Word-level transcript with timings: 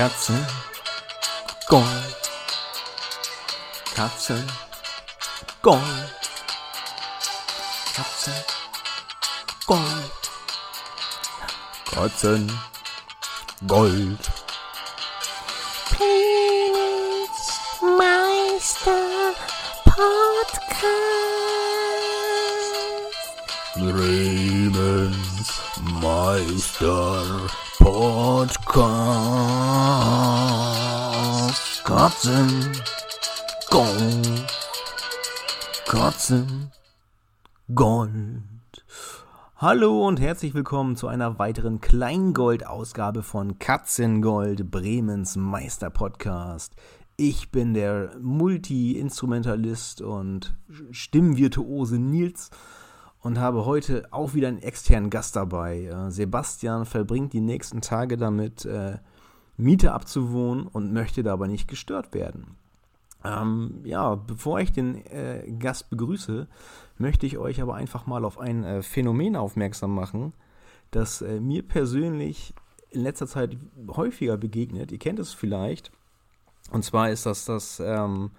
Katzen, 0.00 0.46
Gold. 1.68 1.84
Katzen, 3.94 4.46
Gold. 5.60 5.82
Katzen, 7.94 8.44
Gold. 9.66 10.30
Katzen, 11.92 12.60
Gold. 13.66 14.30
Meister 17.98 19.34
Podcast. 19.84 20.80
Bremens 23.76 25.50
Meister 26.00 27.50
Podcast. 27.92 28.86
Katzen, 31.84 32.48
Gold. 33.68 34.46
Katzen, 35.86 36.70
Gold. 37.74 38.44
Hallo 39.56 40.06
und 40.06 40.20
herzlich 40.20 40.54
willkommen 40.54 40.94
zu 40.94 41.08
einer 41.08 41.40
weiteren 41.40 41.80
Kleingold-Ausgabe 41.80 43.24
von 43.24 43.58
Katzengold, 43.58 44.70
Bremens 44.70 45.34
Meister 45.34 45.90
Podcast. 45.90 46.76
Ich 47.16 47.50
bin 47.50 47.74
der 47.74 48.12
Multi-Instrumentalist 48.20 50.00
und 50.00 50.54
Stimmvirtuose 50.92 51.98
Nils 51.98 52.50
und 53.22 53.38
habe 53.38 53.66
heute 53.66 54.08
auch 54.10 54.34
wieder 54.34 54.48
einen 54.48 54.62
externen 54.62 55.10
Gast 55.10 55.36
dabei. 55.36 55.84
Äh, 55.84 56.10
Sebastian 56.10 56.86
verbringt 56.86 57.32
die 57.32 57.40
nächsten 57.40 57.80
Tage 57.80 58.16
damit, 58.16 58.64
äh, 58.64 58.98
Miete 59.56 59.92
abzuwohnen 59.92 60.66
und 60.66 60.92
möchte 60.92 61.22
dabei 61.22 61.46
nicht 61.46 61.68
gestört 61.68 62.14
werden. 62.14 62.56
Ähm, 63.22 63.80
ja, 63.84 64.14
bevor 64.14 64.60
ich 64.60 64.72
den 64.72 65.04
äh, 65.06 65.42
Gast 65.58 65.90
begrüße, 65.90 66.48
möchte 66.96 67.26
ich 67.26 67.36
euch 67.36 67.60
aber 67.60 67.74
einfach 67.74 68.06
mal 68.06 68.24
auf 68.24 68.38
ein 68.38 68.64
äh, 68.64 68.82
Phänomen 68.82 69.36
aufmerksam 69.36 69.94
machen, 69.94 70.32
das 70.90 71.20
äh, 71.20 71.40
mir 71.40 71.62
persönlich 71.62 72.54
in 72.90 73.02
letzter 73.02 73.26
Zeit 73.26 73.56
häufiger 73.88 74.38
begegnet. 74.38 74.90
Ihr 74.90 74.98
kennt 74.98 75.18
es 75.18 75.32
vielleicht. 75.32 75.92
Und 76.70 76.84
zwar 76.84 77.10
ist 77.10 77.26
das 77.26 77.44
das 77.44 77.80
ähm, 77.80 78.30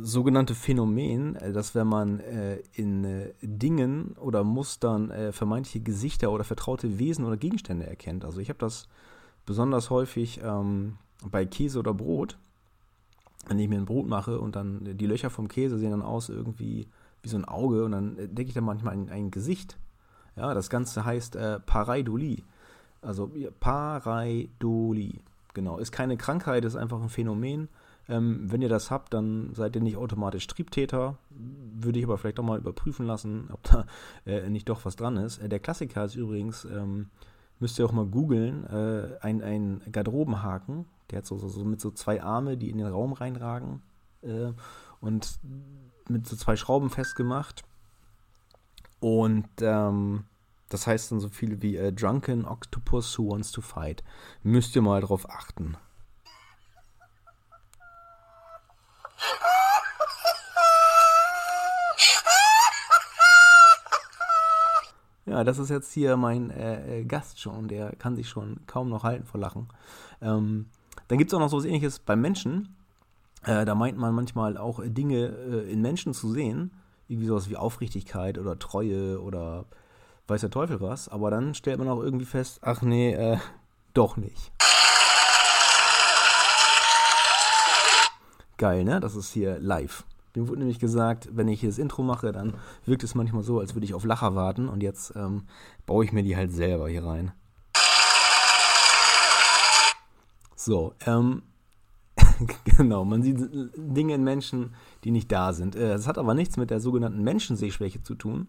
sogenannte 0.00 0.54
Phänomen, 0.54 1.36
äh, 1.36 1.52
dass 1.52 1.74
wenn 1.74 1.86
man 1.86 2.20
äh, 2.20 2.58
in 2.72 3.04
äh, 3.04 3.32
Dingen 3.40 4.16
oder 4.18 4.44
Mustern 4.44 5.10
äh, 5.10 5.32
vermeintliche 5.32 5.80
Gesichter 5.80 6.30
oder 6.30 6.44
vertraute 6.44 6.98
Wesen 6.98 7.24
oder 7.24 7.36
Gegenstände 7.36 7.86
erkennt. 7.86 8.24
Also 8.24 8.40
ich 8.40 8.48
habe 8.48 8.58
das 8.58 8.88
besonders 9.46 9.90
häufig 9.90 10.40
ähm, 10.42 10.98
bei 11.24 11.44
Käse 11.44 11.78
oder 11.78 11.94
Brot, 11.94 12.38
wenn 13.46 13.58
ich 13.58 13.68
mir 13.68 13.76
ein 13.76 13.86
Brot 13.86 14.06
mache 14.06 14.40
und 14.40 14.56
dann 14.56 14.96
die 14.96 15.06
Löcher 15.06 15.30
vom 15.30 15.48
Käse 15.48 15.78
sehen 15.78 15.90
dann 15.90 16.02
aus 16.02 16.28
irgendwie 16.28 16.86
wie 17.22 17.28
so 17.28 17.36
ein 17.36 17.44
Auge 17.44 17.84
und 17.84 17.92
dann 17.92 18.16
denke 18.16 18.44
ich 18.44 18.54
dann 18.54 18.64
manchmal 18.64 18.94
an 18.94 19.08
ein 19.08 19.30
Gesicht. 19.30 19.78
Ja, 20.36 20.54
das 20.54 20.70
Ganze 20.70 21.04
heißt 21.04 21.36
äh, 21.36 21.60
Pareidolie. 21.60 22.42
Also 23.00 23.30
Pareidolie. 23.60 25.20
Genau, 25.54 25.78
ist 25.78 25.92
keine 25.92 26.16
Krankheit, 26.16 26.64
ist 26.64 26.76
einfach 26.76 27.00
ein 27.02 27.10
Phänomen. 27.10 27.68
Ähm, 28.08 28.50
wenn 28.50 28.62
ihr 28.62 28.68
das 28.68 28.90
habt, 28.90 29.14
dann 29.14 29.54
seid 29.54 29.76
ihr 29.76 29.82
nicht 29.82 29.96
automatisch 29.96 30.46
Triebtäter. 30.46 31.18
Würde 31.30 31.98
ich 31.98 32.04
aber 32.04 32.18
vielleicht 32.18 32.40
auch 32.40 32.44
mal 32.44 32.58
überprüfen 32.58 33.06
lassen, 33.06 33.48
ob 33.52 33.62
da 33.64 33.86
äh, 34.26 34.48
nicht 34.50 34.68
doch 34.68 34.84
was 34.84 34.96
dran 34.96 35.16
ist. 35.16 35.38
Äh, 35.38 35.48
der 35.48 35.60
Klassiker 35.60 36.04
ist 36.04 36.16
übrigens, 36.16 36.64
ähm, 36.64 37.10
müsst 37.60 37.78
ihr 37.78 37.86
auch 37.86 37.92
mal 37.92 38.06
googeln, 38.06 38.66
äh, 38.66 39.18
ein, 39.20 39.42
ein 39.42 39.82
Garderobenhaken. 39.90 40.86
Der 41.10 41.18
hat 41.18 41.26
so, 41.26 41.38
so, 41.38 41.48
so, 41.48 41.64
mit 41.64 41.80
so 41.80 41.90
zwei 41.90 42.22
Arme, 42.22 42.56
die 42.56 42.70
in 42.70 42.78
den 42.78 42.88
Raum 42.88 43.12
reinragen. 43.12 43.82
Äh, 44.22 44.52
und 45.00 45.38
mit 46.08 46.26
so 46.26 46.36
zwei 46.36 46.56
Schrauben 46.56 46.90
festgemacht. 46.90 47.64
Und 49.00 49.48
ähm, 49.60 50.24
das 50.68 50.86
heißt 50.86 51.12
dann 51.12 51.20
so 51.20 51.28
viel 51.28 51.60
wie 51.60 51.76
äh, 51.76 51.92
Drunken 51.92 52.46
Octopus 52.46 53.18
Who 53.18 53.30
Wants 53.30 53.52
to 53.52 53.60
Fight. 53.60 54.02
Müsst 54.42 54.74
ihr 54.74 54.82
mal 54.82 55.00
drauf 55.00 55.28
achten. 55.28 55.76
Ja, 65.24 65.44
das 65.44 65.58
ist 65.58 65.70
jetzt 65.70 65.92
hier 65.92 66.16
mein 66.16 66.50
äh, 66.50 67.00
äh, 67.00 67.04
Gast 67.04 67.40
schon, 67.40 67.68
der 67.68 67.94
kann 67.94 68.16
sich 68.16 68.28
schon 68.28 68.60
kaum 68.66 68.88
noch 68.88 69.04
halten 69.04 69.24
vor 69.24 69.40
Lachen. 69.40 69.68
Ähm, 70.20 70.66
dann 71.06 71.18
gibt 71.18 71.30
es 71.30 71.34
auch 71.34 71.40
noch 71.40 71.48
so 71.48 71.58
was 71.58 71.64
ähnliches 71.64 72.00
beim 72.00 72.20
Menschen. 72.20 72.76
Äh, 73.44 73.64
da 73.64 73.74
meint 73.74 73.98
man 73.98 74.14
manchmal 74.14 74.56
auch 74.56 74.80
äh, 74.80 74.90
Dinge 74.90 75.26
äh, 75.26 75.72
in 75.72 75.80
Menschen 75.80 76.12
zu 76.12 76.30
sehen, 76.30 76.72
irgendwie 77.06 77.28
sowas 77.28 77.48
wie 77.48 77.56
Aufrichtigkeit 77.56 78.36
oder 78.36 78.58
Treue 78.58 79.22
oder 79.22 79.66
weiß 80.26 80.40
der 80.40 80.50
Teufel 80.50 80.80
was, 80.80 81.08
aber 81.08 81.30
dann 81.30 81.54
stellt 81.54 81.78
man 81.78 81.88
auch 81.88 82.00
irgendwie 82.00 82.24
fest, 82.24 82.58
ach 82.62 82.82
nee, 82.82 83.12
äh, 83.12 83.38
doch 83.94 84.16
nicht. 84.16 84.52
Geil, 88.56 88.84
ne? 88.84 89.00
Das 89.00 89.14
ist 89.16 89.32
hier 89.32 89.58
live. 89.58 90.04
Mir 90.34 90.48
wurde 90.48 90.60
nämlich 90.60 90.78
gesagt, 90.78 91.28
wenn 91.32 91.48
ich 91.48 91.60
hier 91.60 91.68
das 91.68 91.78
Intro 91.78 92.02
mache, 92.02 92.32
dann 92.32 92.54
wirkt 92.86 93.04
es 93.04 93.14
manchmal 93.14 93.42
so, 93.42 93.60
als 93.60 93.74
würde 93.74 93.84
ich 93.84 93.94
auf 93.94 94.04
Lacher 94.04 94.34
warten 94.34 94.68
und 94.68 94.82
jetzt 94.82 95.14
ähm, 95.14 95.42
baue 95.84 96.04
ich 96.04 96.12
mir 96.12 96.22
die 96.22 96.36
halt 96.36 96.52
selber 96.52 96.88
hier 96.88 97.04
rein. 97.04 97.32
So, 100.56 100.94
ähm, 101.06 101.42
genau, 102.64 103.04
man 103.04 103.22
sieht 103.22 103.38
Dinge 103.76 104.14
in 104.14 104.24
Menschen, 104.24 104.74
die 105.04 105.10
nicht 105.10 105.30
da 105.30 105.52
sind. 105.52 105.76
Äh, 105.76 105.88
das 105.88 106.06
hat 106.06 106.18
aber 106.18 106.34
nichts 106.34 106.56
mit 106.56 106.70
der 106.70 106.80
sogenannten 106.80 107.22
Menschensehschwäche 107.22 108.02
zu 108.02 108.14
tun. 108.14 108.48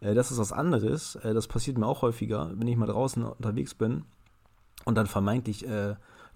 Äh, 0.00 0.14
das 0.14 0.30
ist 0.30 0.38
was 0.38 0.52
anderes. 0.52 1.16
Äh, 1.16 1.34
das 1.34 1.46
passiert 1.46 1.78
mir 1.78 1.86
auch 1.86 2.02
häufiger, 2.02 2.52
wenn 2.54 2.68
ich 2.68 2.76
mal 2.76 2.86
draußen 2.86 3.24
unterwegs 3.24 3.74
bin 3.74 4.04
und 4.84 4.94
dann 4.94 5.06
vermeintlich 5.06 5.66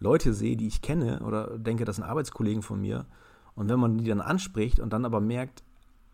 Leute 0.00 0.34
sehe, 0.34 0.56
die 0.56 0.66
ich 0.66 0.82
kenne 0.82 1.20
oder 1.20 1.56
denke, 1.56 1.84
das 1.84 1.96
sind 1.96 2.04
Arbeitskollegen 2.04 2.62
von 2.62 2.80
mir 2.80 3.06
und 3.54 3.68
wenn 3.68 3.80
man 3.80 3.98
die 3.98 4.08
dann 4.08 4.20
anspricht 4.20 4.80
und 4.80 4.92
dann 4.92 5.04
aber 5.04 5.20
merkt, 5.20 5.62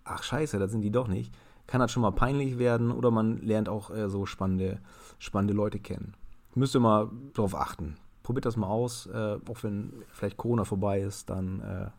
ach 0.04 0.22
scheiße, 0.22 0.58
das 0.58 0.70
sind 0.70 0.82
die 0.82 0.90
doch 0.90 1.08
nicht, 1.08 1.34
kann 1.66 1.80
das 1.80 1.92
schon 1.92 2.02
mal 2.02 2.12
peinlich 2.12 2.58
werden 2.58 2.90
oder 2.90 3.10
man 3.10 3.38
lernt 3.38 3.68
auch 3.68 3.90
äh, 3.90 4.08
so 4.08 4.26
spannende, 4.26 4.80
spannende 5.18 5.54
Leute 5.54 5.78
kennen. 5.78 6.14
Müsst 6.54 6.74
ihr 6.74 6.80
mal 6.80 7.10
darauf 7.34 7.54
achten. 7.54 7.96
Probiert 8.22 8.46
das 8.46 8.56
mal 8.56 8.66
aus, 8.66 9.06
äh, 9.06 9.38
auch 9.48 9.62
wenn 9.62 9.92
vielleicht 10.08 10.36
Corona 10.36 10.64
vorbei 10.64 11.00
ist, 11.00 11.30
dann 11.30 11.60
äh, 11.60 11.90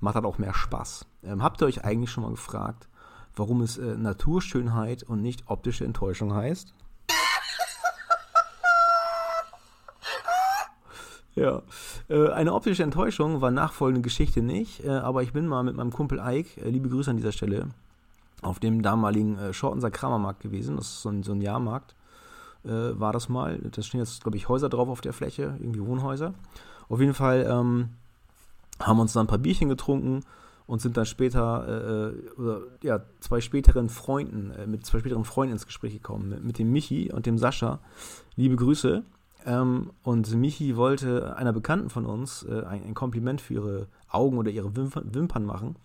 macht 0.00 0.16
das 0.16 0.24
auch 0.24 0.38
mehr 0.38 0.54
Spaß. 0.54 1.06
Ähm, 1.24 1.42
habt 1.42 1.60
ihr 1.60 1.66
euch 1.66 1.84
eigentlich 1.84 2.10
schon 2.10 2.24
mal 2.24 2.30
gefragt, 2.30 2.88
warum 3.34 3.62
es 3.62 3.78
äh, 3.78 3.96
Naturschönheit 3.96 5.02
und 5.02 5.22
nicht 5.22 5.44
optische 5.46 5.84
Enttäuschung 5.84 6.34
heißt? 6.34 6.74
Ja, 11.36 11.62
äh, 12.08 12.28
eine 12.28 12.52
optische 12.54 12.84
Enttäuschung 12.84 13.40
war 13.40 13.50
nachfolgende 13.50 14.02
Geschichte 14.02 14.40
nicht, 14.40 14.84
äh, 14.84 14.90
aber 14.90 15.22
ich 15.22 15.32
bin 15.32 15.48
mal 15.48 15.64
mit 15.64 15.74
meinem 15.74 15.92
Kumpel 15.92 16.20
Ike, 16.24 16.60
äh, 16.60 16.70
liebe 16.70 16.88
Grüße 16.88 17.10
an 17.10 17.16
dieser 17.16 17.32
Stelle, 17.32 17.68
auf 18.40 18.60
dem 18.60 18.82
damaligen 18.82 19.36
äh, 19.38 19.52
Schortenser 19.52 19.90
Kramermarkt 19.90 20.40
gewesen. 20.40 20.76
Das 20.76 20.86
ist 20.86 21.02
so 21.02 21.08
ein, 21.08 21.24
so 21.24 21.32
ein 21.32 21.40
Jahrmarkt, 21.40 21.96
äh, 22.64 22.68
war 22.68 23.12
das 23.12 23.28
mal. 23.28 23.58
Da 23.58 23.82
stehen 23.82 23.98
jetzt, 23.98 24.22
glaube 24.22 24.36
ich, 24.36 24.48
Häuser 24.48 24.68
drauf 24.68 24.88
auf 24.88 25.00
der 25.00 25.12
Fläche, 25.12 25.56
irgendwie 25.58 25.84
Wohnhäuser. 25.84 26.34
Auf 26.88 27.00
jeden 27.00 27.14
Fall 27.14 27.48
ähm, 27.50 27.88
haben 28.78 29.00
uns 29.00 29.12
dann 29.12 29.24
ein 29.24 29.28
paar 29.28 29.38
Bierchen 29.38 29.68
getrunken 29.68 30.20
und 30.66 30.82
sind 30.82 30.96
dann 30.96 31.06
später, 31.06 32.12
äh, 32.14 32.40
oder, 32.40 32.60
ja, 32.82 33.00
zwei 33.18 33.40
späteren 33.40 33.88
Freunden, 33.88 34.52
mit 34.70 34.86
zwei 34.86 35.00
späteren 35.00 35.24
Freunden 35.24 35.54
ins 35.54 35.66
Gespräch 35.66 35.94
gekommen, 35.94 36.28
mit, 36.28 36.44
mit 36.44 36.58
dem 36.60 36.70
Michi 36.70 37.10
und 37.12 37.26
dem 37.26 37.38
Sascha. 37.38 37.80
Liebe 38.36 38.54
Grüße. 38.54 39.02
Ähm, 39.46 39.92
und 40.02 40.34
Michi 40.34 40.76
wollte 40.76 41.36
einer 41.36 41.52
Bekannten 41.52 41.90
von 41.90 42.06
uns 42.06 42.44
äh, 42.44 42.64
ein, 42.64 42.84
ein, 42.84 42.94
Kompliment 42.94 43.40
für 43.40 43.54
ihre 43.54 43.88
Augen 44.08 44.38
oder 44.38 44.50
ihre 44.50 44.74
Wimpern, 44.76 45.14
Wimpern 45.14 45.44
machen. 45.44 45.76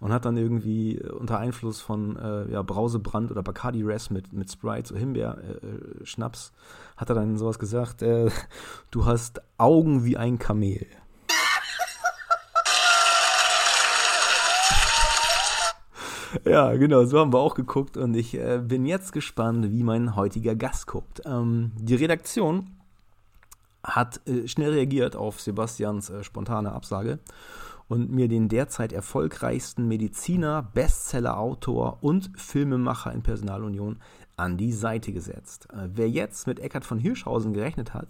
Und 0.00 0.12
hat 0.12 0.24
dann 0.24 0.36
irgendwie 0.36 1.02
unter 1.02 1.38
Einfluss 1.38 1.80
von 1.80 2.16
äh, 2.16 2.52
ja, 2.52 2.62
Brausebrand 2.62 3.32
oder 3.32 3.42
Bacardi 3.42 3.82
Res 3.82 4.10
mit, 4.10 4.32
mit 4.32 4.50
Sprite, 4.50 4.88
so 4.88 4.96
Himbeer-Schnaps, 4.96 6.52
äh, 6.54 7.00
hat 7.00 7.08
er 7.08 7.16
dann 7.16 7.36
sowas 7.36 7.58
gesagt, 7.58 8.02
äh, 8.02 8.30
du 8.92 9.06
hast 9.06 9.42
Augen 9.58 10.04
wie 10.04 10.16
ein 10.16 10.38
Kamel. 10.38 10.86
Ja, 16.44 16.74
genau, 16.74 17.04
so 17.04 17.18
haben 17.18 17.32
wir 17.32 17.38
auch 17.38 17.54
geguckt 17.54 17.96
und 17.96 18.14
ich 18.14 18.34
äh, 18.34 18.60
bin 18.62 18.86
jetzt 18.86 19.12
gespannt, 19.12 19.70
wie 19.70 19.82
mein 19.82 20.16
heutiger 20.16 20.54
Gast 20.54 20.86
guckt. 20.86 21.22
Ähm, 21.24 21.72
die 21.78 21.94
Redaktion 21.94 22.78
hat 23.82 24.20
äh, 24.26 24.46
schnell 24.48 24.72
reagiert 24.72 25.16
auf 25.16 25.40
Sebastians 25.40 26.10
äh, 26.10 26.24
spontane 26.24 26.72
Absage 26.72 27.18
und 27.88 28.10
mir 28.10 28.28
den 28.28 28.48
derzeit 28.48 28.92
erfolgreichsten 28.92 29.88
Mediziner, 29.88 30.62
Bestseller-Autor 30.74 31.98
und 32.02 32.30
Filmemacher 32.36 33.12
in 33.12 33.22
Personalunion 33.22 33.98
an 34.36 34.56
die 34.56 34.72
Seite 34.72 35.12
gesetzt. 35.12 35.68
Äh, 35.72 35.88
wer 35.94 36.08
jetzt 36.08 36.46
mit 36.46 36.60
Eckhard 36.60 36.84
von 36.84 36.98
Hirschhausen 36.98 37.52
gerechnet 37.54 37.94
hat, 37.94 38.08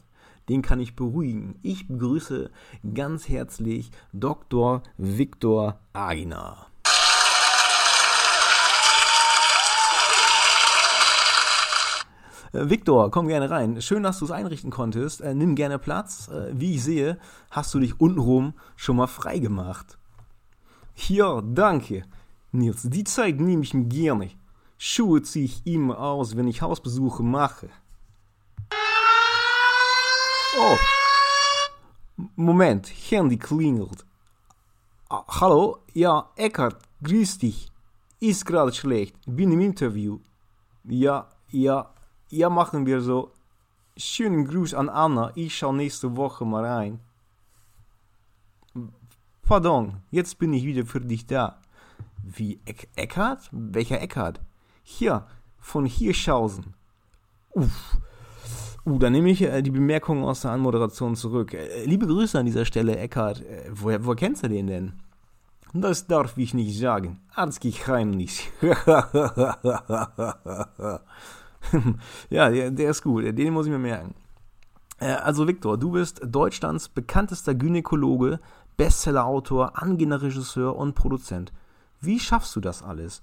den 0.48 0.62
kann 0.62 0.80
ich 0.80 0.96
beruhigen. 0.96 1.56
Ich 1.62 1.88
begrüße 1.88 2.50
ganz 2.94 3.28
herzlich 3.28 3.90
Dr. 4.12 4.82
Viktor 4.96 5.78
Agina. 5.92 6.68
Äh, 12.52 12.70
Viktor, 12.70 13.10
komm 13.10 13.28
gerne 13.28 13.50
rein. 13.50 13.80
Schön, 13.82 14.02
dass 14.02 14.18
du 14.18 14.24
es 14.24 14.30
einrichten 14.30 14.70
konntest. 14.70 15.20
Äh, 15.20 15.34
nimm 15.34 15.54
gerne 15.54 15.78
Platz. 15.78 16.28
Äh, 16.28 16.50
wie 16.52 16.74
ich 16.74 16.84
sehe, 16.84 17.18
hast 17.50 17.74
du 17.74 17.80
dich 17.80 18.00
untenrum 18.00 18.54
schon 18.76 18.96
mal 18.96 19.06
frei 19.06 19.38
gemacht. 19.38 19.98
Ja, 21.08 21.40
danke. 21.42 22.04
Nils, 22.52 22.82
die 22.82 23.04
Zeit 23.04 23.38
nehme 23.40 23.62
ich 23.62 23.74
mir 23.74 23.84
gerne. 23.84 24.30
Schuhe 24.78 25.22
ziehe 25.22 25.44
ich 25.44 25.66
immer 25.66 25.98
aus, 25.98 26.36
wenn 26.36 26.48
ich 26.48 26.62
Hausbesuche 26.62 27.22
mache. 27.22 27.68
Oh. 30.58 30.76
Moment, 32.36 32.88
Handy 32.88 33.36
klingelt. 33.36 34.04
Ah, 35.08 35.24
hallo? 35.40 35.78
Ja, 35.94 36.30
Eckhard, 36.36 36.76
grüß 37.02 37.38
dich. 37.38 37.70
Ist 38.20 38.44
gerade 38.44 38.72
schlecht, 38.72 39.16
bin 39.26 39.52
im 39.52 39.60
Interview. 39.60 40.18
Ja, 40.84 41.28
ja, 41.50 41.90
ja, 42.30 42.50
machen 42.50 42.86
wir 42.86 43.00
so. 43.00 43.32
Schönen 43.96 44.44
Gruß 44.44 44.74
an 44.74 44.88
Anna, 44.88 45.32
ich 45.34 45.56
schau 45.56 45.72
nächste 45.72 46.16
Woche 46.16 46.44
mal 46.44 46.64
rein. 46.64 47.00
Pardon, 49.42 50.02
jetzt 50.10 50.38
bin 50.38 50.52
ich 50.52 50.64
wieder 50.64 50.84
für 50.84 51.00
dich 51.00 51.26
da. 51.26 51.60
Wie, 52.22 52.60
Eck 52.64 52.88
Eckhard? 52.96 53.48
Welcher 53.50 54.00
Eckhard? 54.00 54.40
Hier, 54.82 55.26
von 55.58 55.86
Hirschhausen. 55.86 56.74
Uff. 57.50 57.98
Uh, 58.84 58.98
dann 58.98 59.12
nehme 59.12 59.30
ich 59.30 59.42
äh, 59.42 59.62
die 59.62 59.70
Bemerkungen 59.70 60.24
aus 60.24 60.42
der 60.42 60.52
Anmoderation 60.52 61.16
zurück. 61.16 61.54
Äh, 61.54 61.84
liebe 61.84 62.06
Grüße 62.06 62.38
an 62.38 62.46
dieser 62.46 62.64
Stelle, 62.64 62.96
Eckhard. 62.96 63.42
Äh, 63.42 63.70
woher, 63.70 64.04
woher 64.04 64.16
kennst 64.16 64.44
du 64.44 64.48
den 64.48 64.66
denn? 64.66 64.92
Das 65.74 66.06
darf 66.06 66.38
ich 66.38 66.54
nicht 66.54 66.78
sagen. 66.78 67.20
Arztgeheimnis. 67.34 68.44
ja, 72.30 72.50
der, 72.50 72.70
der, 72.70 72.90
ist 72.90 73.02
gut. 73.02 73.24
Den 73.36 73.52
muss 73.52 73.66
ich 73.66 73.72
mir 73.72 73.78
merken. 73.78 74.14
Äh, 74.98 75.12
also, 75.12 75.46
Viktor, 75.46 75.78
du 75.78 75.92
bist 75.92 76.20
Deutschlands 76.24 76.88
bekanntester 76.88 77.54
Gynäkologe, 77.54 78.40
Bestsellerautor, 78.76 79.80
angehender 79.82 80.22
Regisseur 80.22 80.76
und 80.76 80.94
Produzent. 80.94 81.52
Wie 82.00 82.20
schaffst 82.20 82.54
du 82.54 82.60
das 82.60 82.82
alles? 82.82 83.22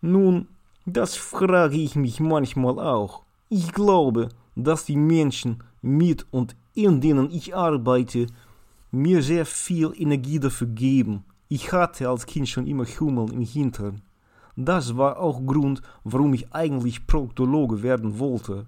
Nun, 0.00 0.48
das 0.86 1.16
frage 1.16 1.76
ich 1.76 1.96
mich 1.96 2.20
manchmal 2.20 2.78
auch. 2.78 3.22
Ich 3.48 3.72
glaube, 3.72 4.28
dass 4.56 4.84
die 4.84 4.96
Menschen 4.96 5.62
mit 5.80 6.26
und 6.30 6.56
in 6.74 7.00
denen 7.00 7.30
ich 7.30 7.54
arbeite, 7.54 8.26
mir 8.90 9.22
sehr 9.22 9.46
viel 9.46 9.92
Energie 9.96 10.38
dafür 10.38 10.68
geben. 10.68 11.24
Ich 11.48 11.72
hatte 11.72 12.08
als 12.08 12.26
Kind 12.26 12.48
schon 12.48 12.66
immer 12.66 12.84
Hummel 12.84 13.32
im 13.32 13.42
Hintern. 13.42 14.02
Das 14.56 14.96
war 14.96 15.18
auch 15.18 15.44
Grund, 15.46 15.82
warum 16.04 16.34
ich 16.34 16.52
eigentlich 16.52 17.06
Proktologe 17.06 17.82
werden 17.82 18.18
wollte. 18.18 18.66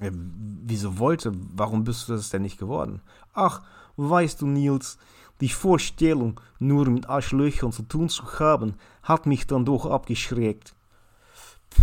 Äh, 0.00 0.10
wieso 0.12 0.98
wollte? 0.98 1.32
Warum 1.54 1.84
bist 1.84 2.08
du 2.08 2.14
das 2.14 2.30
denn 2.30 2.42
nicht 2.42 2.58
geworden? 2.58 3.00
Ach, 3.34 3.62
weißt 3.96 4.40
du, 4.40 4.46
Nils, 4.46 4.98
die 5.40 5.48
Vorstellung, 5.48 6.40
nur 6.58 6.88
mit 6.88 7.08
Arschlöchern 7.08 7.72
zu 7.72 7.82
tun 7.82 8.08
zu 8.08 8.24
haben, 8.38 8.74
hat 9.02 9.26
mich 9.26 9.46
dann 9.46 9.64
doch 9.64 9.86
abgeschreckt. 9.86 10.74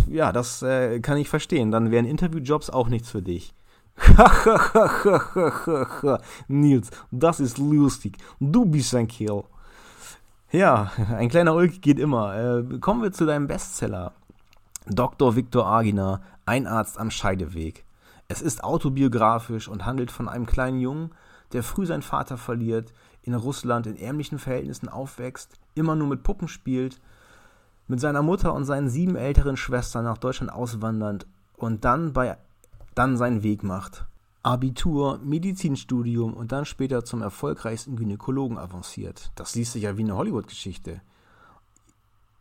Ja, 0.08 0.32
das 0.32 0.62
äh, 0.62 1.00
kann 1.00 1.18
ich 1.18 1.28
verstehen. 1.28 1.70
Dann 1.70 1.90
wären 1.90 2.04
Interviewjobs 2.04 2.70
auch 2.70 2.88
nichts 2.88 3.10
für 3.10 3.22
dich. 3.22 3.54
Nils, 6.48 6.90
das 7.10 7.40
ist 7.40 7.58
lustig. 7.58 8.16
Du 8.38 8.64
bist 8.64 8.94
ein 8.94 9.08
Kerl. 9.08 9.44
Ja, 10.50 10.92
ein 11.16 11.28
kleiner 11.28 11.54
Ulk 11.54 11.82
geht 11.82 11.98
immer. 11.98 12.34
Äh, 12.36 12.78
kommen 12.78 13.02
wir 13.02 13.12
zu 13.12 13.26
deinem 13.26 13.46
Bestseller. 13.46 14.12
Dr. 14.86 15.36
Viktor 15.36 15.66
Agina, 15.66 16.22
ein 16.46 16.66
Arzt 16.66 16.98
am 16.98 17.10
Scheideweg. 17.10 17.84
Es 18.28 18.40
ist 18.40 18.64
autobiografisch 18.64 19.68
und 19.68 19.84
handelt 19.84 20.10
von 20.10 20.28
einem 20.28 20.46
kleinen 20.46 20.80
Jungen, 20.80 21.10
der 21.52 21.62
früh 21.62 21.84
seinen 21.84 22.02
Vater 22.02 22.38
verliert, 22.38 22.92
in 23.22 23.34
Russland 23.34 23.86
in 23.86 23.96
ärmlichen 23.96 24.38
Verhältnissen 24.38 24.88
aufwächst, 24.88 25.58
immer 25.74 25.94
nur 25.94 26.08
mit 26.08 26.22
Puppen 26.22 26.48
spielt, 26.48 27.00
mit 27.86 28.00
seiner 28.00 28.22
Mutter 28.22 28.54
und 28.54 28.64
seinen 28.64 28.88
sieben 28.88 29.16
älteren 29.16 29.56
Schwestern 29.56 30.04
nach 30.04 30.18
Deutschland 30.18 30.52
auswandernd 30.52 31.26
und 31.56 31.84
dann 31.84 32.12
bei 32.12 32.36
dann 32.94 33.16
seinen 33.16 33.42
Weg 33.42 33.62
macht. 33.62 34.06
Abitur, 34.42 35.18
Medizinstudium 35.22 36.34
und 36.34 36.52
dann 36.52 36.64
später 36.64 37.04
zum 37.04 37.22
erfolgreichsten 37.22 37.96
Gynäkologen 37.96 38.56
avanciert. 38.58 39.30
Das 39.34 39.54
liest 39.54 39.72
sich 39.72 39.82
ja 39.82 39.96
wie 39.96 40.04
eine 40.04 40.16
Hollywood-Geschichte. 40.16 41.00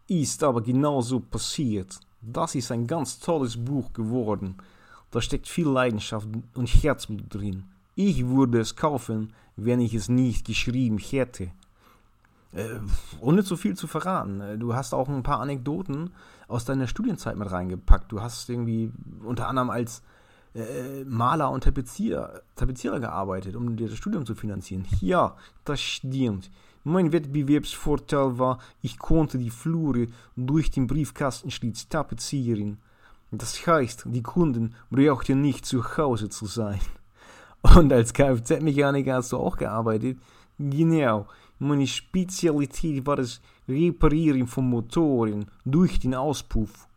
Ist 0.08 0.44
aber 0.44 0.62
genauso 0.62 1.20
passiert. 1.20 2.00
Das 2.22 2.56
ist 2.56 2.72
ein 2.72 2.88
ganz 2.88 3.20
tolles 3.20 3.58
Buch 3.58 3.94
geworden. 3.94 4.58
Da 5.12 5.22
steckt 5.22 5.48
viel 5.48 5.68
Leidenschaft 5.68 6.28
und 6.54 6.68
Herzblut 6.68 7.34
drin. 7.34 7.66
Ich 7.96 8.28
würde 8.28 8.60
es 8.60 8.76
kaufen, 8.76 9.34
wenn 9.56 9.80
ich 9.80 9.94
es 9.94 10.08
nicht 10.08 10.46
geschrieben 10.46 11.00
hätte. 11.00 11.52
Äh, 12.54 12.80
ohne 13.20 13.44
zu 13.44 13.58
viel 13.58 13.76
zu 13.76 13.88
verraten. 13.88 14.40
Äh, 14.40 14.58
du 14.58 14.76
hast 14.76 14.94
auch 14.94 15.10
ein 15.10 15.24
paar 15.24 15.40
Anekdoten 15.40 16.12
aus 16.48 16.64
deiner 16.64 16.88
Studienzeit 16.88 17.36
mit 17.36 17.52
reingepackt. 17.52 18.12
Du 18.12 18.22
hast 18.22 18.50
irgendwie 18.50 18.92
unter 19.24 19.48
anderem 19.48 19.70
als 19.70 20.04
äh, 20.58 21.04
Maler 21.06 21.52
und 21.52 21.64
Tapezierer, 21.64 22.42
Tapezierer 22.56 23.00
gearbeitet, 23.00 23.56
um 23.56 23.78
das 23.78 23.96
Studium 23.96 24.26
zu 24.26 24.36
finanzieren. 24.36 24.86
Ja, 25.02 25.36
das 25.66 25.80
stimmt. 25.80 26.50
Mein 26.84 27.12
Wettbewerbsvorteil 27.12 28.40
war, 28.40 28.60
ich 28.82 28.98
konnte 28.98 29.38
die 29.38 29.50
Flure 29.50 30.08
durch 30.36 30.72
den 30.72 30.88
Briefkastenschlitz 30.88 31.90
tapezieren. 31.90 32.78
Das 33.30 33.68
heißt, 33.68 34.06
die 34.08 34.24
Kunden 34.24 34.74
brauchten 34.90 35.42
nicht 35.42 35.66
zu 35.66 35.84
Hause 35.98 36.30
zu 36.30 36.46
sein. 36.46 36.80
Und 37.76 37.92
als 37.92 38.14
Kfz-Mechaniker 38.14 39.16
hast 39.16 39.34
du 39.34 39.38
auch 39.38 39.58
gearbeitet? 39.58 40.18
Genau. 40.58 41.28
Meine 41.60 41.88
Spezialität 41.88 43.06
war 43.06 43.18
das 43.18 43.42
Reparieren 43.68 44.48
von 44.48 44.70
Motoren 44.70 45.46
durch 45.66 46.00
den 46.00 46.16
Auspuff. 46.16 46.88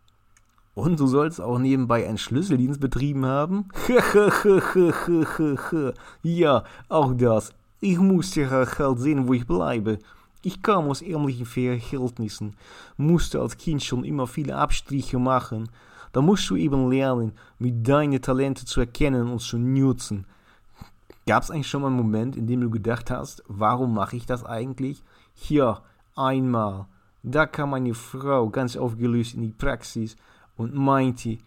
Und 0.80 0.99
du 0.99 1.06
sollst 1.06 1.42
auch 1.42 1.58
nebenbei 1.58 2.08
einen 2.08 2.16
Schlüsseldienst 2.16 2.80
betrieben 2.80 3.26
haben? 3.26 3.68
ja, 6.22 6.64
auch 6.88 7.12
das. 7.12 7.52
Ich 7.80 7.99
musste 7.99 8.49
halt 8.49 8.99
sehen, 8.99 9.28
wo 9.28 9.34
ich 9.34 9.46
bleibe. 9.46 9.99
Ich 10.42 10.62
kam 10.62 10.88
aus 10.88 11.02
ärmlichen 11.02 11.44
Verhältnissen, 11.44 12.56
musste 12.96 13.42
als 13.42 13.58
Kind 13.58 13.82
schon 13.82 14.04
immer 14.04 14.26
viele 14.26 14.56
Abstriche 14.56 15.18
machen. 15.18 15.68
Da 16.12 16.22
musst 16.22 16.49
du 16.49 16.56
eben 16.56 16.90
lernen, 16.90 17.32
mit 17.58 17.87
deine 17.87 18.18
Talente 18.18 18.64
zu 18.64 18.80
erkennen 18.80 19.30
und 19.30 19.40
zu 19.40 19.58
nutzen. 19.58 20.25
Gab 21.26 21.42
es 21.42 21.50
eigentlich 21.50 21.68
schon 21.68 21.82
mal 21.82 21.88
einen 21.88 21.99
Moment, 21.99 22.37
in 22.37 22.46
dem 22.46 22.62
du 22.62 22.70
gedacht 22.70 23.10
hast, 23.10 23.44
warum 23.49 23.92
mache 23.92 24.16
ich 24.16 24.25
das 24.25 24.46
eigentlich? 24.46 25.02
Hier, 25.34 25.82
einmal. 26.16 26.87
Da 27.22 27.44
kam 27.44 27.75
eine 27.75 27.92
Frau 27.92 28.49
ganz 28.49 28.78
aufgelöst 28.78 29.34
in 29.34 29.42
die 29.42 29.52
Praxis 29.52 30.16
und 30.57 30.75
meinte, 30.75 31.38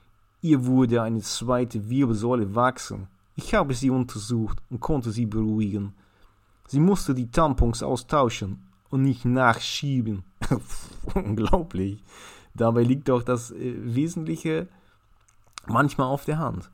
ihr 0.41 0.65
würde 0.65 1.01
eine 1.01 1.21
zweite 1.21 1.89
Wirbelsäule 1.89 2.55
wachsen. 2.55 3.07
Ich 3.35 3.53
habe 3.53 3.73
sie 3.73 3.89
untersucht 3.89 4.59
und 4.69 4.79
konnte 4.79 5.11
sie 5.11 5.25
beruhigen. 5.25 5.93
Sie 6.67 6.79
musste 6.79 7.13
die 7.13 7.29
Tampons 7.29 7.83
austauschen 7.83 8.63
und 8.89 9.03
nicht 9.03 9.25
nachschieben. 9.25 10.23
Unglaublich. 11.13 12.03
Dabei 12.53 12.83
liegt 12.83 13.09
doch 13.09 13.23
das 13.23 13.51
äh, 13.51 13.73
Wesentliche 13.95 14.67
manchmal 15.67 16.07
auf 16.07 16.25
der 16.25 16.37
Hand. 16.37 16.69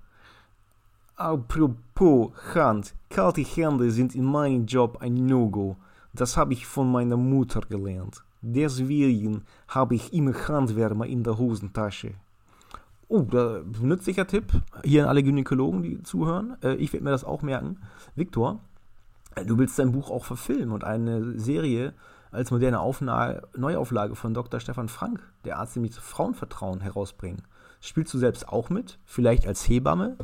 Apropos 1.16 2.32
Hand, 2.54 2.94
kalte 3.10 3.42
Hände 3.42 3.92
sind 3.92 4.16
in 4.16 4.24
meinem 4.24 4.66
Job 4.66 4.98
ein 5.02 5.14
No-Go. 5.14 5.78
Das 6.14 6.38
habe 6.38 6.54
ich 6.54 6.66
von 6.66 6.92
meiner 6.92 7.18
Mutter 7.18 7.62
gelernt. 7.62 8.24
Deswegen 8.42 9.44
habe 9.68 9.96
ich 9.96 10.14
immer 10.14 10.34
Handwärmer 10.48 11.06
in 11.06 11.24
der 11.24 11.38
Hosentasche. 11.38 12.14
Oh, 13.08 13.22
da, 13.22 13.62
nützlicher 13.82 14.28
Tipp 14.28 14.54
hier 14.84 15.04
an 15.04 15.10
alle 15.10 15.24
Gynäkologen, 15.24 15.82
die 15.82 16.04
zuhören. 16.04 16.56
Äh, 16.64 16.76
ich 16.76 16.94
werde 16.94 17.04
mir 17.04 17.12
das 17.12 17.24
auch 17.24 17.42
merken. 17.42 17.78
Viktor, 18.16 18.60
äh, 19.36 19.46
du 19.46 19.58
willst 19.58 19.80
dein 19.80 19.92
Buch 19.92 20.12
auch 20.12 20.26
verfilmen 20.26 20.72
und 20.72 20.84
eine 20.84 21.40
Serie 21.40 21.94
als 22.32 22.52
moderne 22.52 22.80
Aufnahme, 22.80 23.42
Neuauflage 23.58 24.16
von 24.16 24.34
Dr. 24.34 24.60
Stefan 24.60 24.90
Frank, 24.90 25.22
der 25.44 25.58
Arzt 25.58 25.78
mit 25.78 25.96
Frauenvertrauen, 25.96 26.82
herausbringen. 26.82 27.42
Spielst 27.82 28.14
du 28.14 28.20
selbst 28.20 28.48
auch 28.48 28.70
mit? 28.70 29.00
Vielleicht 29.06 29.48
als 29.48 29.68
Hebamme? 29.68 30.18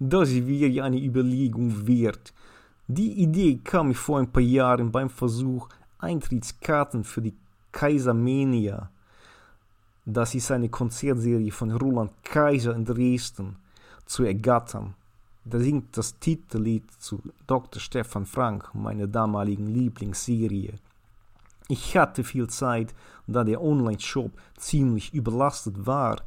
Das 0.00 0.30
wäre 0.34 0.70
ja 0.70 0.84
eine 0.84 0.98
Überlegung 0.98 1.86
wert. 1.86 2.32
Die 2.86 3.20
Idee 3.22 3.60
kam 3.62 3.88
mir 3.88 3.94
vor 3.94 4.18
ein 4.18 4.32
paar 4.32 4.42
Jahren 4.42 4.90
beim 4.90 5.10
Versuch, 5.10 5.68
Eintrittskarten 5.98 7.04
für 7.04 7.22
die 7.22 7.34
Kaisermania 7.72 8.90
das 10.10 10.34
ist 10.34 10.50
eine 10.50 10.70
Konzertserie 10.70 11.52
von 11.52 11.70
Roland 11.70 12.12
Kaiser 12.24 12.74
in 12.74 12.86
Dresden 12.86 13.56
zu 14.06 14.24
ergattern. 14.24 14.94
Da 15.44 15.58
singt 15.58 15.98
das 15.98 16.18
Titellied 16.18 16.90
zu 16.92 17.22
Dr. 17.46 17.78
Stefan 17.78 18.24
Frank, 18.24 18.74
meiner 18.74 19.06
damaligen 19.06 19.66
Lieblingsserie. 19.66 20.72
Ich 21.68 21.94
hatte 21.94 22.24
viel 22.24 22.46
Zeit, 22.46 22.94
da 23.26 23.44
der 23.44 23.60
Online-Shop 23.60 24.32
ziemlich 24.56 25.12
überlastet 25.12 25.86
war. 25.86 26.22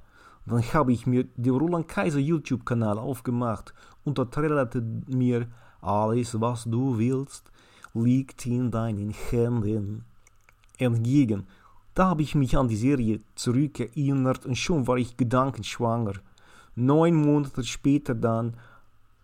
Dann 0.46 0.62
habe 0.74 0.94
ich 0.94 1.08
mir 1.08 1.24
den 1.36 1.56
Roland 1.56 1.88
Kaiser 1.88 2.20
YouTube-Kanal 2.20 3.00
aufgemacht 3.00 3.74
und 4.04 4.20
da 4.20 4.26
trällerte 4.26 4.84
mir 5.08 5.48
alles, 5.82 6.40
was 6.40 6.66
du 6.66 7.00
willst, 7.00 7.51
liegt 7.94 8.46
in 8.46 8.72
deinen 8.72 9.14
Händen 9.30 10.06
entgegen. 10.78 11.48
Da 11.94 12.08
habe 12.08 12.22
ich 12.22 12.36
mich 12.36 12.58
an 12.58 12.68
die 12.68 12.78
Serie 12.78 13.20
zurückerinnert 13.36 14.46
und 14.46 14.58
schon 14.58 14.88
war 14.88 14.98
ich 14.98 15.18
gedankenschwanger. 15.18 16.14
Neun 16.76 17.16
Monate 17.16 17.64
später 17.64 18.16
dann, 18.16 18.56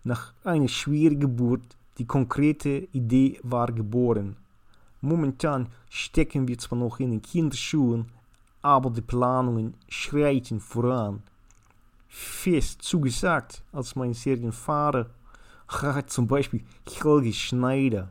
nach 0.04 0.34
einer 0.44 0.68
schwierigen 0.68 1.20
Geburt, 1.20 1.76
die 1.96 2.06
konkrete 2.06 2.88
Idee 2.92 3.40
war 3.42 3.72
geboren. 3.72 4.36
Momentan 5.00 5.68
stecken 5.88 6.46
wir 6.46 6.58
zwar 6.58 6.78
noch 6.78 7.00
in 7.00 7.10
den 7.10 7.22
Kinderschuhen, 7.22 8.06
aber 8.62 8.90
die 8.90 9.00
Planungen 9.00 9.74
schreiten 9.88 10.60
voran. 10.60 11.22
Fest 12.08 12.82
zugesagt 12.82 13.62
als 13.72 13.94
mein 13.96 14.14
Serienvater 14.14 15.10
hat 15.68 16.10
zum 16.16 16.26
Beispiel 16.26 16.64
Helge 16.86 17.32
Schneider. 17.32 18.10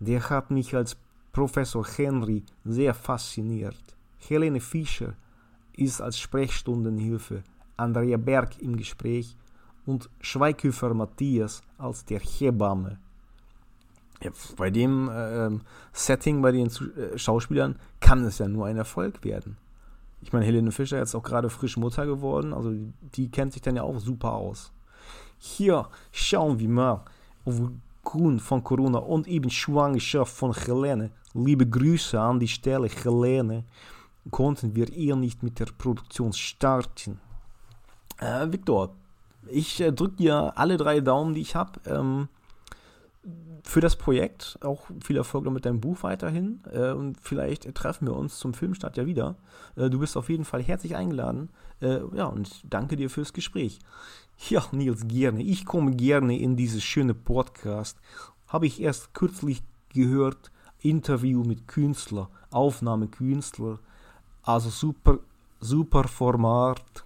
Der 0.00 0.30
hat 0.30 0.50
mich 0.50 0.74
als 0.74 0.96
Professor 1.32 1.86
Henry 1.86 2.44
sehr 2.64 2.94
fasziniert. 2.94 3.96
Helene 4.18 4.60
Fischer 4.60 5.14
ist 5.76 6.00
als 6.00 6.18
Sprechstundenhilfe, 6.18 7.42
Andrea 7.76 8.16
Berg 8.16 8.58
im 8.60 8.76
Gespräch 8.76 9.36
und 9.86 10.10
Schweighöfer 10.20 10.92
Matthias 10.94 11.62
als 11.78 12.04
der 12.04 12.20
Hebamme. 12.20 12.98
Ja, 14.22 14.32
bei 14.56 14.70
dem 14.70 15.08
äh, 15.08 15.50
Setting, 15.92 16.42
bei 16.42 16.50
den 16.50 16.66
äh, 16.66 17.16
Schauspielern, 17.16 17.76
kann 18.00 18.24
es 18.24 18.38
ja 18.38 18.48
nur 18.48 18.66
ein 18.66 18.76
Erfolg 18.76 19.22
werden. 19.24 19.56
Ich 20.20 20.32
meine, 20.32 20.44
Helene 20.44 20.72
Fischer 20.72 21.00
ist 21.00 21.14
auch 21.14 21.22
gerade 21.22 21.48
frisch 21.48 21.76
Mutter 21.76 22.04
geworden, 22.04 22.52
also 22.52 22.74
die 23.14 23.30
kennt 23.30 23.52
sich 23.52 23.62
dann 23.62 23.76
ja 23.76 23.82
auch 23.82 24.00
super 24.00 24.32
aus. 24.32 24.72
Hier 25.38 25.88
schauen 26.10 26.58
wir 26.58 26.68
mal 26.68 27.04
aufgrund 28.08 28.40
von 28.40 28.64
Corona 28.64 29.00
und 29.00 29.28
eben 29.28 29.50
Schwangerschaft 29.50 30.34
von 30.34 30.54
Helene. 30.54 31.10
Liebe 31.34 31.66
Grüße 31.66 32.18
an 32.18 32.40
die 32.40 32.48
Stelle, 32.48 32.88
Helene. 32.88 33.64
Konnten 34.30 34.74
wir 34.74 34.90
eher 34.90 35.14
nicht 35.14 35.42
mit 35.42 35.60
der 35.60 35.66
Produktion 35.66 36.32
starten. 36.32 37.20
Äh, 38.18 38.50
Victor, 38.50 38.94
ich 39.46 39.80
äh, 39.80 39.92
drücke 39.92 40.16
dir 40.16 40.52
alle 40.56 40.78
drei 40.78 41.00
Daumen, 41.00 41.34
die 41.34 41.42
ich 41.42 41.54
habe. 41.54 41.80
Ähm, 41.84 42.28
für 43.78 43.82
das 43.82 43.94
Projekt. 43.94 44.58
Auch 44.62 44.86
viel 45.04 45.16
Erfolg 45.16 45.48
mit 45.52 45.64
deinem 45.64 45.80
Buch 45.80 46.02
weiterhin. 46.02 46.58
Äh, 46.72 46.90
und 46.90 47.16
vielleicht 47.22 47.72
treffen 47.76 48.08
wir 48.08 48.16
uns 48.16 48.40
zum 48.40 48.52
Filmstart 48.52 48.96
ja 48.96 49.06
wieder. 49.06 49.36
Äh, 49.76 49.88
du 49.88 50.00
bist 50.00 50.16
auf 50.16 50.28
jeden 50.30 50.44
Fall 50.44 50.64
herzlich 50.64 50.96
eingeladen. 50.96 51.48
Äh, 51.80 52.00
ja, 52.12 52.24
und 52.24 52.50
danke 52.68 52.96
dir 52.96 53.08
fürs 53.08 53.32
Gespräch. 53.32 53.78
Ja, 54.48 54.64
Nils, 54.72 55.06
gerne. 55.06 55.44
Ich 55.44 55.64
komme 55.64 55.94
gerne 55.94 56.36
in 56.36 56.56
dieses 56.56 56.82
schöne 56.82 57.14
Podcast. 57.14 57.96
Habe 58.48 58.66
ich 58.66 58.82
erst 58.82 59.14
kürzlich 59.14 59.62
gehört. 59.94 60.50
Interview 60.80 61.44
mit 61.44 61.68
Künstler, 61.68 62.30
Aufnahmekünstler. 62.50 63.78
Also 64.42 64.70
super, 64.70 65.20
super 65.60 66.08
Format. 66.08 67.04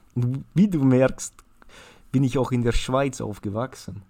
Wie 0.54 0.68
du 0.68 0.82
merkst, 0.82 1.34
bin 2.12 2.24
ich 2.24 2.38
auch 2.38 2.50
in 2.50 2.62
der 2.62 2.72
Schweiz 2.72 3.20
aufgewachsen. 3.20 4.00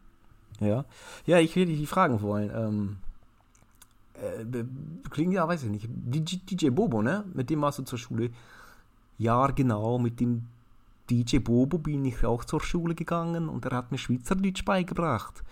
Ja, 0.63 0.85
ja 1.27 1.39
ich 1.39 1.55
würde 1.57 1.73
dich 1.73 1.89
fragen 1.89 2.21
wollen. 2.23 2.51
Ähm, 2.55 2.97
äh, 4.15 4.65
klingt 5.11 5.35
ja, 5.35 5.47
weiß 5.47 5.65
ich 5.65 5.71
nicht. 5.71 5.89
DJ 5.89 6.71
Bobo, 6.71 7.03
ne? 7.03 7.25
Mit 7.35 7.51
dem 7.51 7.63
warst 7.63 7.79
du 7.79 7.83
zur 7.83 7.99
Schule. 7.99 8.31
Ja, 9.19 9.47
genau, 9.49 9.99
mit 9.99 10.21
dem 10.21 10.47
DJ 11.11 11.39
Bobo 11.39 11.79
bin 11.79 12.05
ich 12.05 12.25
auch 12.25 12.45
zur 12.45 12.61
Schule 12.61 12.95
gegangen 12.95 13.49
und 13.49 13.65
er 13.67 13.77
hat 13.77 13.91
mir 13.91 13.99
Schweizerdeutsch 13.99 14.65
beigebracht. 14.65 15.43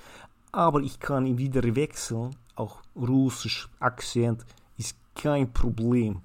Aber 0.53 0.81
ich 0.81 0.99
kann 0.99 1.27
ihn 1.27 1.39
wieder 1.39 1.63
wechseln. 1.75 2.35
Auch 2.57 2.81
russisch 2.97 3.69
Akzent 3.79 4.45
ist 4.77 4.97
kein 5.15 5.53
Problem. 5.53 6.21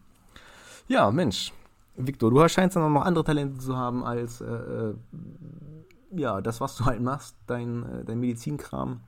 Ja, 0.88 1.12
Mensch. 1.12 1.54
Victor, 1.98 2.30
du 2.30 2.48
scheinst 2.48 2.76
dann 2.76 2.92
noch 2.92 3.02
andere 3.02 3.24
Talente 3.24 3.60
zu 3.60 3.76
haben 3.76 4.04
als 4.04 4.42
äh, 4.42 4.46
äh 4.46 4.96
ja, 6.18 6.42
das, 6.42 6.62
was 6.62 6.76
du 6.76 6.86
halt 6.86 7.02
machst, 7.02 7.36
dein, 7.48 7.84
äh, 7.84 8.06
dein 8.06 8.20
Medizinkram, 8.20 9.02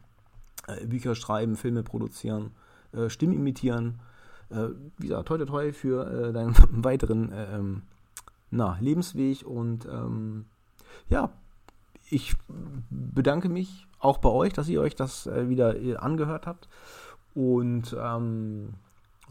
äh, 0.68 0.86
Bücher 0.86 1.16
schreiben, 1.16 1.56
Filme 1.56 1.84
produzieren, 1.84 2.52
äh, 2.94 3.10
Stimmen 3.10 3.34
imitieren, 3.34 4.00
wie 4.50 5.10
gesagt, 5.10 5.28
toi 5.28 5.38
toi 5.40 5.46
toi 5.46 5.74
für 5.74 6.32
deinen 6.32 6.56
weiteren 6.86 7.34
äh, 7.34 7.58
ähm, 7.58 7.82
na, 8.50 8.78
Lebensweg 8.80 9.46
und 9.46 9.86
ähm, 9.88 10.46
ja, 11.10 11.32
ich 12.10 12.34
bedanke 12.90 13.50
mich 13.50 13.86
auch 14.00 14.20
bei 14.20 14.30
euch, 14.30 14.54
dass 14.54 14.70
ihr 14.70 14.80
euch 14.80 14.96
das 14.96 15.26
wieder 15.26 16.02
angehört 16.02 16.48
habt 16.48 16.70
und 17.36 17.94
ähm, 18.00 18.76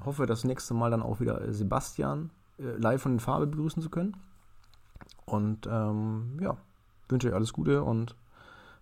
hoffe, 0.04 0.26
das 0.26 0.44
nächste 0.44 0.74
Mal 0.74 0.90
dann 0.90 1.02
auch 1.02 1.18
wieder 1.18 1.50
Sebastian 1.50 2.28
live 2.58 3.00
von 3.00 3.12
den 3.12 3.20
Farbe 3.20 3.46
begrüßen 3.46 3.82
zu 3.82 3.88
können. 3.88 4.18
Und 5.24 5.66
ähm, 5.66 6.38
ja, 6.42 6.58
wünsche 7.08 7.28
euch 7.28 7.34
alles 7.34 7.52
Gute 7.52 7.82
und 7.82 8.16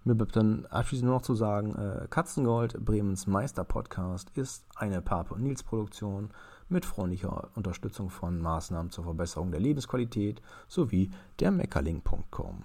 mir 0.05 0.15
bleibt 0.15 0.37
dann 0.37 0.67
abschließend 0.67 1.07
nur 1.07 1.17
noch 1.17 1.23
zu 1.23 1.35
sagen, 1.35 1.75
äh, 1.77 2.07
Katzengold, 2.11 2.85
Bremens 2.85 3.27
Meister-Podcast, 3.27 4.31
ist 4.35 4.67
eine 4.77 5.01
Pape 5.01 5.35
und 5.35 5.43
Nils 5.43 5.63
Produktion 5.63 6.31
mit 6.69 6.85
freundlicher 6.85 7.49
Unterstützung 7.55 8.11
von 8.11 8.39
Maßnahmen 8.39 8.91
zur 8.91 9.05
Verbesserung 9.05 9.51
der 9.51 9.61
Lebensqualität 9.61 10.43
sowie 10.69 11.11
der 11.41 11.51
Meckerling.com. 11.51 12.65